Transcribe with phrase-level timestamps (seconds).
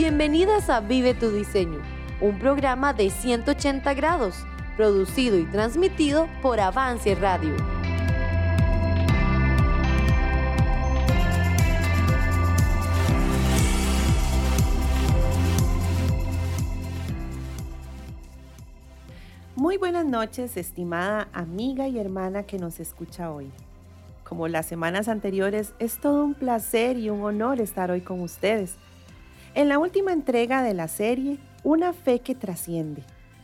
[0.00, 1.82] Bienvenidas a Vive tu Diseño,
[2.20, 4.36] un programa de 180 grados,
[4.76, 7.56] producido y transmitido por Avance Radio.
[19.56, 23.50] Muy buenas noches, estimada amiga y hermana que nos escucha hoy.
[24.22, 28.78] Como las semanas anteriores, es todo un placer y un honor estar hoy con ustedes
[29.58, 33.02] en la última entrega de la serie Una fe que trasciende.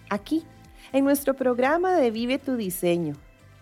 [0.09, 0.45] Aquí,
[0.93, 3.17] en nuestro programa de Vive tu Diseño,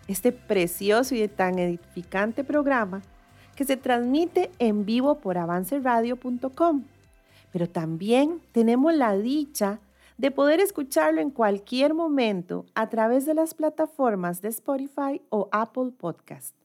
[0.07, 3.01] este precioso y tan edificante programa
[3.55, 6.83] que se transmite en vivo por avanceradio.com.
[7.51, 9.79] Pero también tenemos la dicha
[10.19, 15.91] de poder escucharlo en cualquier momento a través de las plataformas de Spotify o Apple
[15.97, 16.55] Podcast.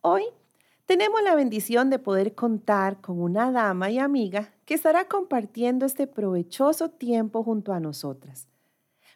[0.00, 0.22] Hoy
[0.86, 6.06] tenemos la bendición de poder contar con una dama y amiga que estará compartiendo este
[6.06, 8.48] provechoso tiempo junto a nosotras.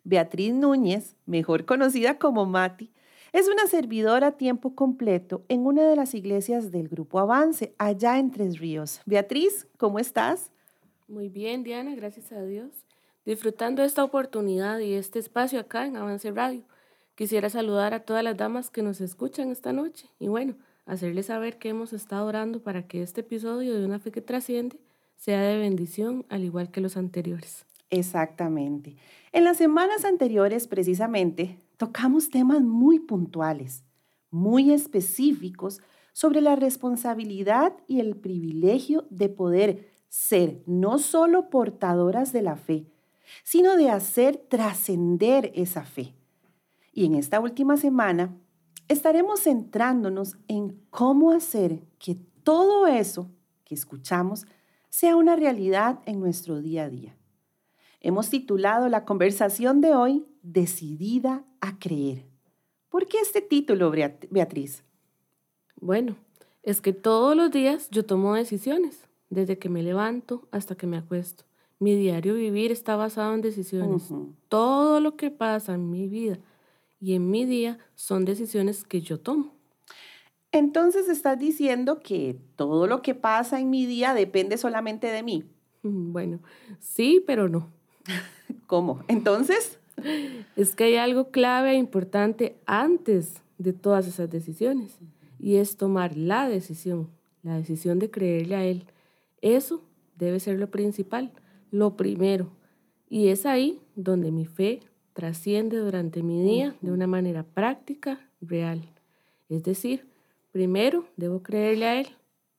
[0.03, 2.91] Beatriz Núñez, mejor conocida como Mati,
[3.35, 8.19] es una servidora a tiempo completo en una de las iglesias del Grupo Avance, allá
[8.19, 9.03] en Tres Ríos.
[9.05, 10.51] Beatriz, ¿cómo estás?
[11.07, 12.71] Muy bien, Diana, gracias a Dios.
[13.27, 16.65] Disfrutando esta oportunidad y este espacio acá en Avance Radio.
[17.15, 20.57] Quisiera saludar a todas las damas que nos escuchan esta noche y bueno,
[20.87, 24.79] hacerles saber que hemos estado orando para que este episodio de Una Fe que Trasciende
[25.23, 27.65] sea de bendición, al igual que los anteriores.
[27.91, 28.97] Exactamente.
[29.31, 33.85] En las semanas anteriores, precisamente, tocamos temas muy puntuales,
[34.33, 35.81] muy específicos
[36.13, 42.89] sobre la responsabilidad y el privilegio de poder ser no solo portadoras de la fe,
[43.45, 46.17] sino de hacer trascender esa fe.
[46.93, 48.37] Y en esta última semana
[48.89, 53.31] estaremos centrándonos en cómo hacer que todo eso
[53.63, 54.47] que escuchamos
[54.93, 57.17] sea una realidad en nuestro día a día.
[58.03, 62.27] Hemos titulado la conversación de hoy Decidida a creer.
[62.91, 64.85] ¿Por qué este título, Beatriz?
[65.77, 66.17] Bueno,
[66.63, 70.99] es que todos los días yo tomo decisiones, desde que me levanto hasta que me
[70.99, 71.45] acuesto.
[71.79, 74.11] Mi diario vivir está basado en decisiones.
[74.49, 76.39] Todo lo que pasa en mi vida
[77.01, 79.52] y en mi día son decisiones que yo tomo.
[80.53, 85.45] Entonces estás diciendo que todo lo que pasa en mi día depende solamente de mí.
[85.83, 86.41] Bueno,
[86.79, 87.71] sí, pero no.
[88.67, 89.03] ¿Cómo?
[89.09, 89.79] Entonces...
[90.57, 94.99] Es que hay algo clave e importante antes de todas esas decisiones
[95.39, 97.09] y es tomar la decisión,
[97.43, 98.85] la decisión de creerle a Él.
[99.41, 99.83] Eso
[100.17, 101.33] debe ser lo principal,
[101.71, 102.51] lo primero.
[103.09, 104.81] Y es ahí donde mi fe
[105.13, 108.89] trasciende durante mi día de una manera práctica, real.
[109.49, 110.07] Es decir,
[110.53, 112.17] primero debo creerle a Él,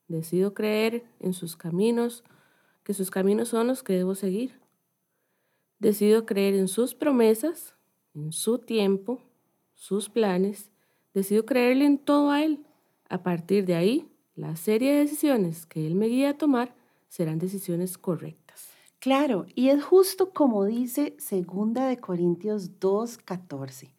[0.08, 2.24] decido creer en sus caminos,
[2.84, 4.60] que sus caminos son los que debo seguir.
[5.80, 7.76] Decido creer en sus promesas,
[8.14, 9.22] en su tiempo,
[9.76, 10.72] sus planes,
[11.14, 12.66] decido creerle en todo a Él.
[13.10, 16.76] A partir de ahí, la serie de decisiones que Él me guía a tomar
[17.08, 18.70] serán decisiones correctas.
[19.00, 23.94] Claro, y es justo como dice segunda de Corintios 2:14.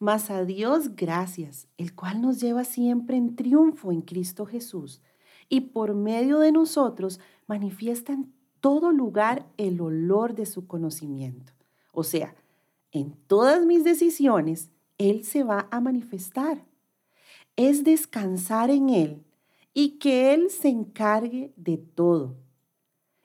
[0.00, 5.00] Mas a Dios gracias, el cual nos lleva siempre en triunfo en Cristo Jesús,
[5.48, 11.52] y por medio de nosotros manifiesta en todo lugar el olor de su conocimiento.
[11.92, 12.34] O sea,
[12.90, 16.64] en todas mis decisiones, Él se va a manifestar.
[17.54, 19.24] Es descansar en Él
[19.72, 22.36] y que Él se encargue de todo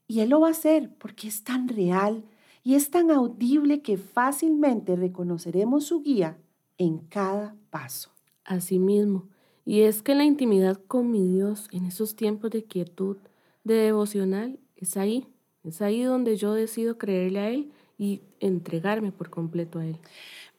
[0.08, 2.24] y Él lo va a hacer porque es tan real
[2.64, 6.38] y es tan audible que fácilmente reconoceremos su guía
[6.78, 8.12] en cada paso.
[8.44, 9.28] Asimismo,
[9.66, 13.18] y es que la intimidad con mi Dios en esos tiempos de quietud,
[13.64, 15.28] de devocional, es ahí,
[15.64, 19.98] es ahí donde yo decido creerle a Él y entregarme por completo a Él.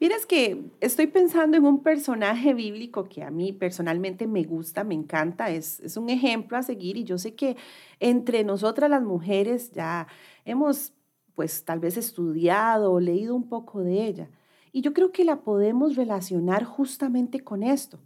[0.01, 4.95] Miras que estoy pensando en un personaje bíblico que a mí personalmente me gusta, me
[4.95, 7.57] encanta, es, es un ejemplo a seguir y yo sé que
[8.01, 10.09] entre nosotras las mujeres ya
[10.45, 10.93] hemos
[11.35, 14.29] pues tal vez estudiado o leído un poco de ella
[14.73, 17.99] y yo creo que la podemos relacionar justamente con esto.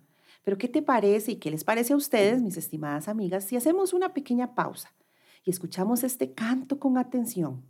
[0.43, 3.93] Pero ¿qué te parece y qué les parece a ustedes, mis estimadas amigas, si hacemos
[3.93, 4.93] una pequeña pausa
[5.45, 7.63] y escuchamos este canto con atención?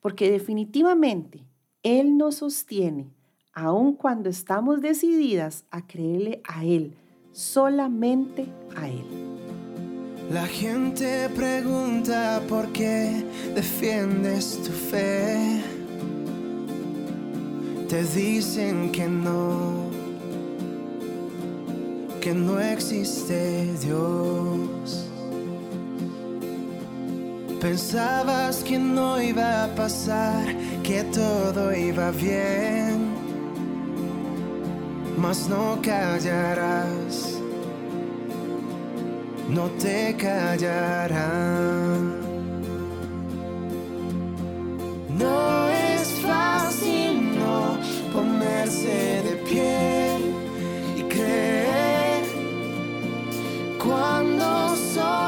[0.00, 1.44] Porque definitivamente
[1.82, 3.10] Él nos sostiene
[3.52, 6.96] aun cuando estamos decididas a creerle a Él,
[7.32, 8.46] solamente
[8.76, 9.04] a Él.
[10.30, 13.24] La gente pregunta por qué
[13.54, 15.73] defiendes tu fe
[17.94, 19.88] te dicen que no,
[22.20, 25.06] que no existe Dios.
[27.60, 30.44] Pensabas que no iba a pasar,
[30.82, 33.14] que todo iba bien,
[35.16, 37.38] mas no callarás,
[39.48, 41.44] no te callarán.
[45.16, 45.63] No
[48.66, 50.18] de pie
[50.96, 52.24] y creer
[53.78, 55.23] cuando soy.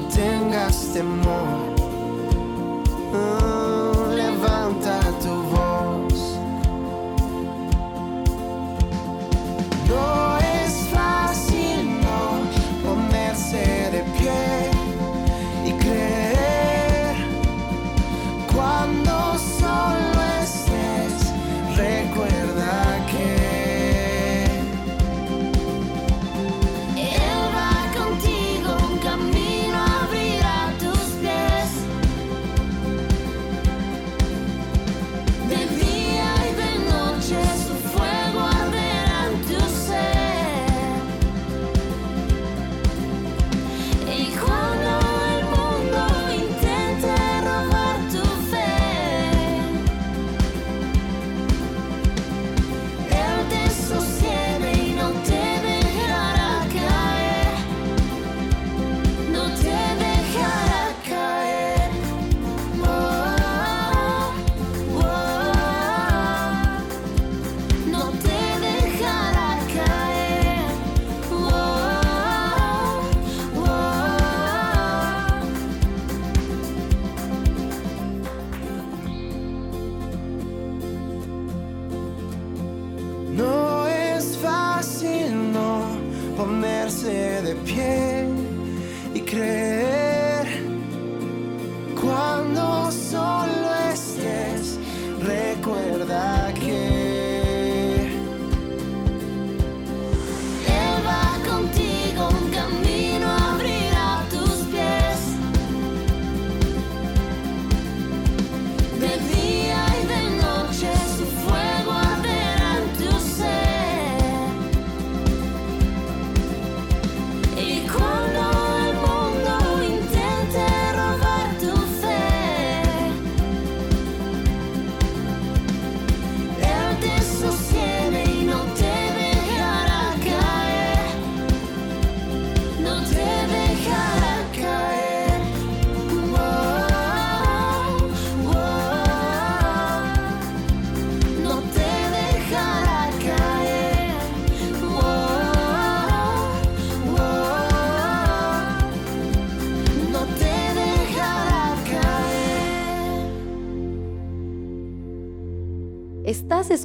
[0.00, 1.74] no tengas temor.
[3.12, 3.59] Uh.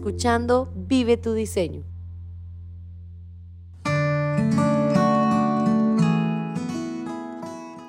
[0.06, 1.84] escuchando Vive tu diseño.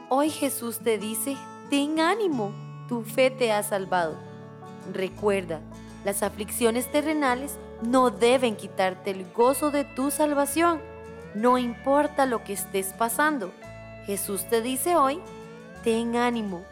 [0.09, 1.37] Hoy Jesús te dice,
[1.69, 2.53] ten ánimo,
[2.89, 4.17] tu fe te ha salvado.
[4.95, 5.61] Recuerda,
[6.07, 10.81] las aflicciones terrenales no deben quitarte el gozo de tu salvación,
[11.35, 13.53] no importa lo que estés pasando.
[14.07, 15.21] Jesús te dice hoy,
[15.85, 16.63] ten ánimo,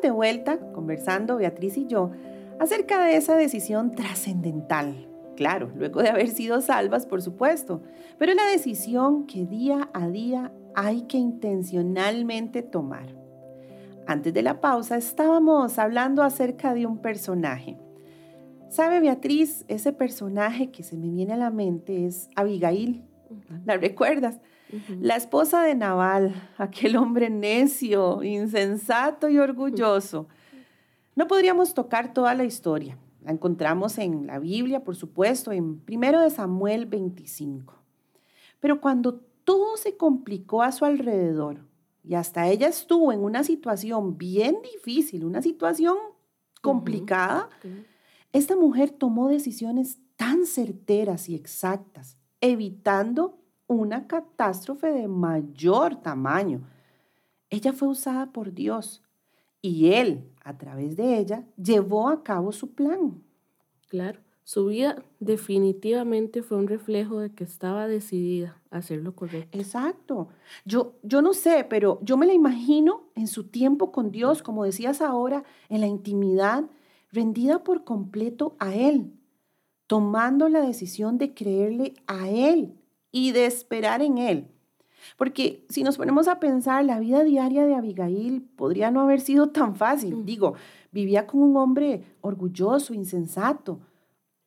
[0.00, 2.10] de vuelta conversando, Beatriz y yo,
[2.58, 5.08] acerca de esa decisión trascendental.
[5.36, 7.82] Claro, luego de haber sido salvas, por supuesto,
[8.18, 13.14] pero es la decisión que día a día hay que intencionalmente tomar.
[14.06, 17.76] Antes de la pausa estábamos hablando acerca de un personaje.
[18.68, 19.64] ¿Sabe Beatriz?
[19.68, 23.04] Ese personaje que se me viene a la mente es Abigail.
[23.64, 24.40] ¿La recuerdas?
[25.00, 30.28] La esposa de Nabal, aquel hombre necio, insensato y orgulloso.
[31.16, 32.98] No podríamos tocar toda la historia.
[33.22, 37.74] La encontramos en la Biblia, por supuesto, en 1 de Samuel 25.
[38.60, 41.66] Pero cuando todo se complicó a su alrededor
[42.04, 45.96] y hasta ella estuvo en una situación bien difícil, una situación
[46.62, 47.48] complicada,
[48.32, 56.62] esta mujer tomó decisiones tan certeras y exactas, evitando una catástrofe de mayor tamaño.
[57.50, 59.02] Ella fue usada por Dios
[59.62, 63.22] y Él, a través de ella, llevó a cabo su plan.
[63.88, 69.58] Claro, su vida definitivamente fue un reflejo de que estaba decidida a hacer lo correcto.
[69.58, 70.28] Exacto.
[70.64, 74.64] Yo, yo no sé, pero yo me la imagino en su tiempo con Dios, como
[74.64, 76.64] decías ahora, en la intimidad,
[77.12, 79.12] rendida por completo a Él,
[79.86, 82.77] tomando la decisión de creerle a Él
[83.10, 84.48] y de esperar en Él.
[85.16, 89.50] Porque si nos ponemos a pensar, la vida diaria de Abigail podría no haber sido
[89.50, 90.24] tan fácil.
[90.24, 90.54] Digo,
[90.92, 93.80] vivía con un hombre orgulloso, insensato,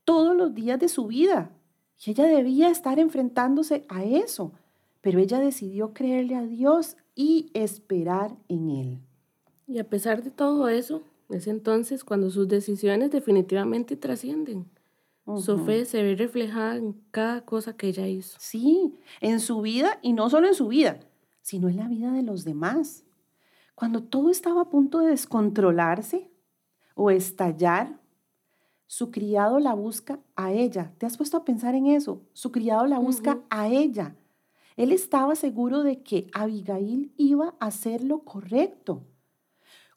[0.03, 1.51] todos los días de su vida.
[2.03, 4.53] Y ella debía estar enfrentándose a eso.
[5.01, 8.99] Pero ella decidió creerle a Dios y esperar en Él.
[9.67, 14.69] Y a pesar de todo eso, es entonces cuando sus decisiones definitivamente trascienden.
[15.25, 18.37] Su fe se ve reflejada en cada cosa que ella hizo.
[18.39, 20.99] Sí, en su vida y no solo en su vida,
[21.41, 23.05] sino en la vida de los demás.
[23.75, 26.31] Cuando todo estaba a punto de descontrolarse
[26.95, 28.01] o estallar,
[28.87, 30.93] su criado la busca a ella.
[30.97, 32.23] ¿Te has puesto a pensar en eso?
[32.33, 34.17] Su criado la busca a ella.
[34.75, 39.07] Él estaba seguro de que Abigail iba a hacer lo correcto.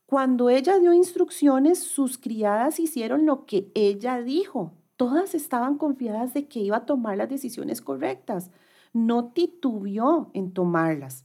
[0.06, 4.74] Cuando ella dio instrucciones, sus criadas hicieron lo que ella dijo.
[4.96, 8.50] Todas estaban confiadas de que iba a tomar las decisiones correctas.
[8.92, 11.24] No titubeó en tomarlas.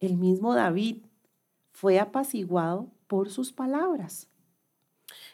[0.00, 1.04] El mismo David
[1.72, 4.28] fue apaciguado por sus palabras.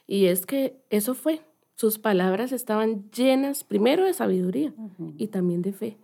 [0.06, 1.42] Y es que eso fue.
[1.76, 4.74] Sus palabras estaban llenas primero de sabiduría
[5.16, 5.98] y también de fe.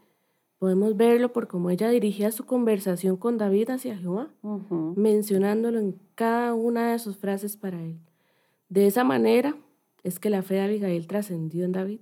[0.59, 4.31] Podemos verlo por cómo ella dirigía su conversación con David hacia Jehová,
[4.97, 7.99] mencionándolo en cada una de sus frases para él.
[8.71, 9.55] De esa manera
[10.07, 12.01] es que la fe de Abigail trascendió en David.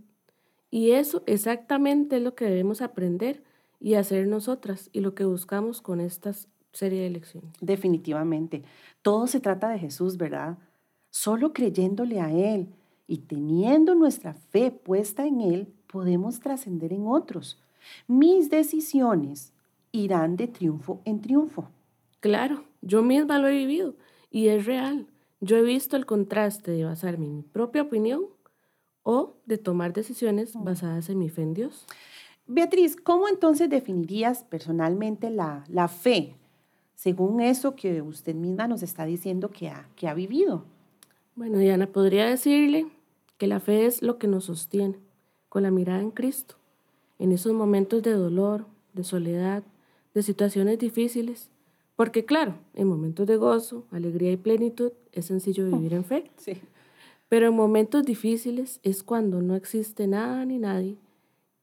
[0.70, 3.42] Y eso exactamente es lo que debemos aprender
[3.80, 6.34] y hacer nosotras y lo que buscamos con esta
[6.72, 7.54] serie de lecciones.
[7.62, 8.62] Definitivamente.
[9.00, 10.58] Todo se trata de Jesús, ¿verdad?
[11.08, 12.74] Solo creyéndole a Él
[13.06, 17.58] y teniendo nuestra fe puesta en Él, podemos trascender en otros.
[18.06, 19.54] Mis decisiones
[19.92, 21.70] irán de triunfo en triunfo.
[22.20, 23.94] Claro, yo misma lo he vivido
[24.30, 25.06] y es real.
[25.44, 28.24] Yo he visto el contraste de basarme en mi propia opinión
[29.02, 31.84] o de tomar decisiones basadas en mi fe en Dios.
[32.46, 36.34] Beatriz, ¿cómo entonces definirías personalmente la, la fe,
[36.94, 40.64] según eso que usted misma nos está diciendo que ha, que ha vivido?
[41.34, 42.86] Bueno, Diana, podría decirle
[43.36, 44.98] que la fe es lo que nos sostiene,
[45.50, 46.54] con la mirada en Cristo,
[47.18, 49.62] en esos momentos de dolor, de soledad,
[50.14, 51.50] de situaciones difíciles.
[51.96, 56.30] Porque claro, en momentos de gozo, alegría y plenitud es sencillo vivir en fe.
[56.36, 56.60] Sí.
[57.28, 60.98] Pero en momentos difíciles es cuando no existe nada ni nadie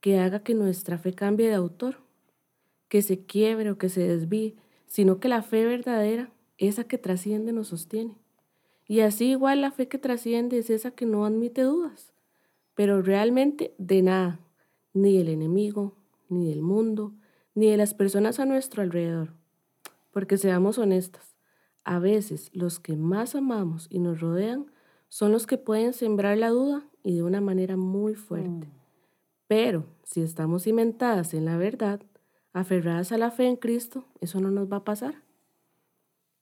[0.01, 1.97] que haga que nuestra fe cambie de autor,
[2.89, 4.55] que se quiebre o que se desvíe,
[4.87, 8.17] sino que la fe verdadera, esa que trasciende, nos sostiene.
[8.87, 12.11] Y así igual la fe que trasciende es esa que no admite dudas,
[12.73, 14.39] pero realmente de nada,
[14.93, 15.95] ni del enemigo,
[16.27, 17.13] ni del mundo,
[17.53, 19.40] ni de las personas a nuestro alrededor.
[20.11, 21.35] Porque seamos honestas,
[21.83, 24.71] a veces los que más amamos y nos rodean
[25.07, 28.69] son los que pueden sembrar la duda y de una manera muy fuerte.
[29.47, 32.01] Pero si estamos cimentadas en la verdad,
[32.53, 35.15] aferradas a la fe en Cristo, eso no nos va a pasar.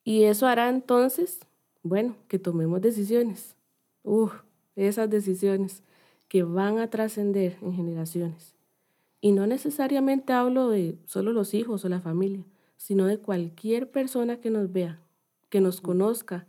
[0.03, 1.39] Y eso hará entonces,
[1.83, 3.55] bueno, que tomemos decisiones.
[4.03, 4.33] Uf,
[4.75, 5.83] esas decisiones
[6.27, 8.55] que van a trascender en generaciones.
[9.21, 12.45] Y no necesariamente hablo de solo los hijos o la familia,
[12.79, 15.01] sino de cualquier persona que nos vea,
[15.49, 16.47] que nos conozca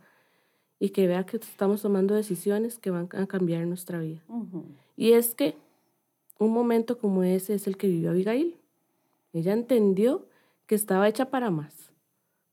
[0.79, 4.23] y que vea que estamos tomando decisiones que van a cambiar nuestra vida.
[4.95, 5.55] Y es que
[6.39, 8.57] un momento como ese es el que vivió Abigail.
[9.33, 10.25] Ella entendió
[10.67, 11.91] que estaba hecha para más,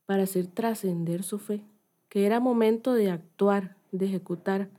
[0.06, 1.64] para hacer trascender su fe,
[2.08, 4.70] que era momento de actuar, de ejecutar.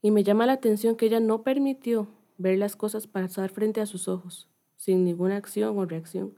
[0.00, 2.06] Y me llama la atención que ella no permitió
[2.38, 6.34] ver las cosas pasar frente a sus ojos, sin ninguna acción o reacción.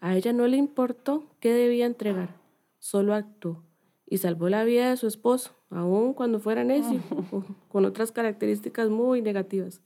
[0.00, 2.36] A ella no le importó qué debía entregar,
[2.78, 3.62] solo actuó
[4.06, 7.00] y salvó la vida de su esposo, aun cuando fuera necio,
[7.30, 9.80] o con otras características muy negativas.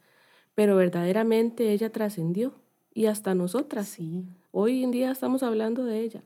[0.54, 2.54] Pero verdaderamente ella trascendió
[2.94, 3.88] y hasta nosotras.
[3.88, 4.24] Sí.
[4.50, 6.22] Hoy en día estamos hablando de ella.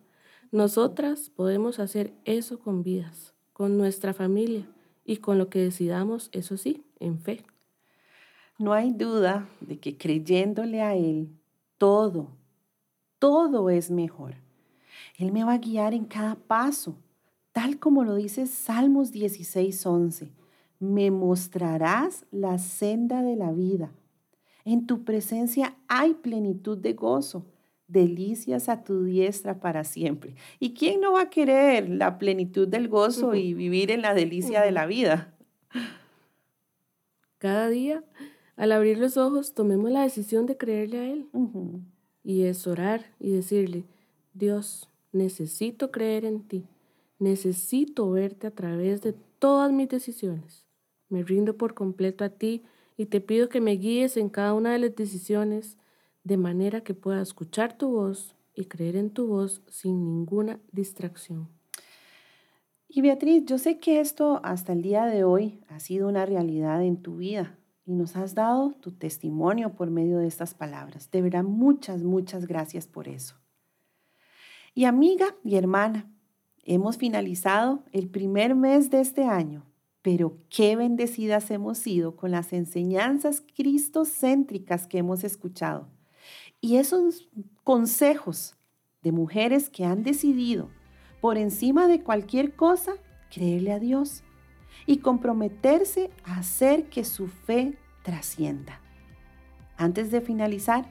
[0.52, 4.66] Nosotras podemos hacer eso con vidas, con nuestra familia
[5.04, 7.44] y con lo que decidamos, eso sí, en fe.
[8.58, 11.30] No hay duda de que creyéndole a Él,
[11.78, 12.28] todo,
[13.18, 14.34] todo es mejor.
[15.16, 16.96] Él me va a guiar en cada paso,
[17.52, 20.30] tal como lo dice Salmos 16:11.
[20.78, 23.90] Me mostrarás la senda de la vida.
[24.64, 27.46] En tu presencia hay plenitud de gozo,
[27.88, 30.36] delicias a tu diestra para siempre.
[30.60, 34.60] ¿Y quién no va a querer la plenitud del gozo y vivir en la delicia
[34.62, 35.34] de la vida?
[37.38, 38.04] Cada día,
[38.56, 41.28] al abrir los ojos, tomemos la decisión de creerle a Él.
[42.28, 43.86] Y es orar y decirle,
[44.34, 46.66] Dios, necesito creer en ti.
[47.18, 50.66] Necesito verte a través de todas mis decisiones.
[51.08, 52.64] Me rindo por completo a ti
[52.98, 55.78] y te pido que me guíes en cada una de las decisiones
[56.22, 61.48] de manera que pueda escuchar tu voz y creer en tu voz sin ninguna distracción.
[62.90, 66.84] Y Beatriz, yo sé que esto hasta el día de hoy ha sido una realidad
[66.84, 67.57] en tu vida
[67.88, 71.10] y nos has dado tu testimonio por medio de estas palabras.
[71.10, 73.34] De verdad, muchas, muchas gracias por eso.
[74.74, 76.12] Y amiga y hermana,
[76.64, 79.64] hemos finalizado el primer mes de este año,
[80.02, 85.88] pero qué bendecidas hemos sido con las enseñanzas cristocéntricas que hemos escuchado
[86.60, 87.30] y esos
[87.64, 88.54] consejos
[89.02, 90.68] de mujeres que han decidido
[91.22, 92.92] por encima de cualquier cosa,
[93.30, 94.22] creerle a Dios
[94.88, 98.80] y comprometerse a hacer que su fe trascienda.
[99.76, 100.86] Antes de finalizar,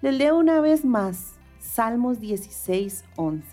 [0.00, 3.46] les leo una vez más Salmos 16, 11.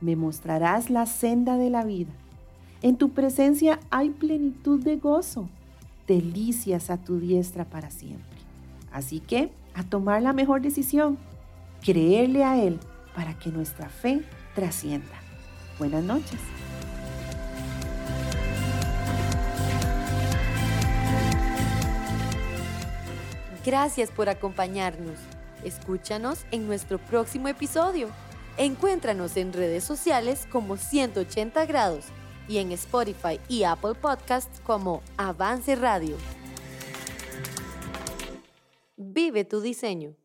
[0.00, 2.12] Me mostrarás la senda de la vida.
[2.82, 5.48] En tu presencia hay plenitud de gozo,
[6.06, 8.38] delicias a tu diestra para siempre.
[8.92, 11.18] Así que, a tomar la mejor decisión,
[11.82, 12.78] creerle a Él
[13.16, 14.22] para que nuestra fe
[14.54, 15.20] trascienda.
[15.80, 16.38] Buenas noches.
[23.64, 25.18] Gracias por acompañarnos.
[25.64, 28.08] Escúchanos en nuestro próximo episodio.
[28.56, 32.06] Encuéntranos en redes sociales como 180 grados
[32.48, 36.16] y en Spotify y Apple Podcasts como Avance Radio.
[38.96, 40.19] Vive tu diseño.